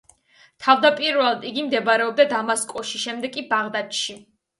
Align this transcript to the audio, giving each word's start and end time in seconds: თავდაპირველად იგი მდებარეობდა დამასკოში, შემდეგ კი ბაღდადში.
თავდაპირველად 0.67 1.45
იგი 1.49 1.65
მდებარეობდა 1.65 2.25
დამასკოში, 2.31 3.03
შემდეგ 3.05 3.35
კი 3.37 3.45
ბაღდადში. 3.53 4.17